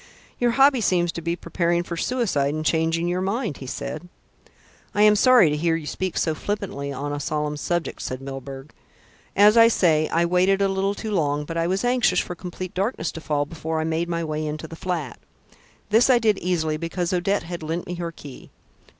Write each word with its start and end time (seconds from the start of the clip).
"You 0.39 0.49
hobby 0.49 0.81
seems 0.81 1.11
to 1.11 1.21
be 1.21 1.35
preparing 1.35 1.83
for 1.83 1.95
suicide 1.95 2.55
and 2.55 2.65
changing 2.65 3.07
your 3.07 3.21
mind," 3.21 3.57
he 3.57 3.67
said. 3.67 4.09
"I 4.95 5.03
am 5.03 5.15
sorry 5.15 5.51
to 5.51 5.55
hear 5.55 5.75
you 5.75 5.85
speak 5.85 6.17
so 6.17 6.33
flippantly 6.33 6.91
on 6.91 7.13
a 7.13 7.19
solemn 7.19 7.55
subject," 7.55 8.01
said 8.01 8.19
Milburgh. 8.19 8.73
"As 9.35 9.57
I 9.57 9.67
say, 9.67 10.07
I 10.09 10.25
waited 10.25 10.59
a 10.59 10.67
little 10.67 10.95
too 10.95 11.11
long; 11.11 11.45
but 11.45 11.55
I 11.55 11.67
was 11.67 11.85
anxious 11.85 12.19
for 12.19 12.33
complete 12.33 12.73
darkness 12.73 13.11
to 13.11 13.21
fall 13.21 13.45
before 13.45 13.79
I 13.79 13.83
made 13.83 14.09
my 14.09 14.23
way 14.23 14.43
into 14.43 14.67
the 14.67 14.75
flat. 14.75 15.19
This 15.91 16.09
I 16.09 16.17
did 16.17 16.39
easily 16.39 16.77
because 16.77 17.13
Odette 17.13 17.43
had 17.43 17.61
lent 17.61 17.85
me 17.85 17.93
her 17.93 18.11
key. 18.11 18.49